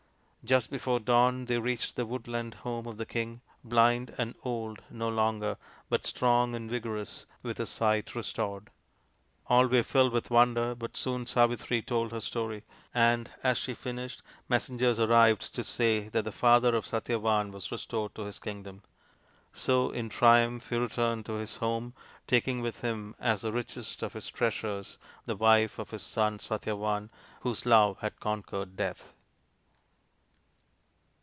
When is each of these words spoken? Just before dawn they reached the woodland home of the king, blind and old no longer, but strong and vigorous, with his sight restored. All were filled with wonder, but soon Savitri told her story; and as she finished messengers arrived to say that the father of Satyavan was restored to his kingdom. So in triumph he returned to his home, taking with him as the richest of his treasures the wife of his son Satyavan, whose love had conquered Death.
Just 0.43 0.71
before 0.71 0.99
dawn 0.99 1.45
they 1.45 1.59
reached 1.59 1.95
the 1.95 2.05
woodland 2.07 2.55
home 2.65 2.87
of 2.87 2.97
the 2.97 3.05
king, 3.05 3.41
blind 3.63 4.15
and 4.17 4.33
old 4.43 4.81
no 4.89 5.07
longer, 5.07 5.55
but 5.87 6.07
strong 6.07 6.55
and 6.55 6.67
vigorous, 6.67 7.27
with 7.43 7.59
his 7.59 7.69
sight 7.69 8.15
restored. 8.15 8.71
All 9.45 9.67
were 9.67 9.83
filled 9.83 10.11
with 10.11 10.31
wonder, 10.31 10.73
but 10.73 10.97
soon 10.97 11.27
Savitri 11.27 11.83
told 11.83 12.11
her 12.11 12.19
story; 12.19 12.63
and 12.91 13.29
as 13.43 13.59
she 13.59 13.75
finished 13.75 14.23
messengers 14.49 14.99
arrived 14.99 15.53
to 15.53 15.63
say 15.63 16.09
that 16.09 16.23
the 16.23 16.31
father 16.31 16.75
of 16.75 16.87
Satyavan 16.87 17.51
was 17.51 17.71
restored 17.71 18.15
to 18.15 18.23
his 18.23 18.39
kingdom. 18.39 18.81
So 19.53 19.91
in 19.91 20.09
triumph 20.09 20.67
he 20.71 20.75
returned 20.77 21.27
to 21.27 21.33
his 21.33 21.57
home, 21.57 21.93
taking 22.25 22.61
with 22.61 22.81
him 22.81 23.13
as 23.19 23.41
the 23.41 23.53
richest 23.53 24.01
of 24.01 24.13
his 24.13 24.27
treasures 24.31 24.97
the 25.25 25.35
wife 25.35 25.77
of 25.77 25.91
his 25.91 26.01
son 26.01 26.39
Satyavan, 26.39 27.11
whose 27.41 27.63
love 27.67 27.99
had 27.99 28.19
conquered 28.19 28.75
Death. 28.75 29.13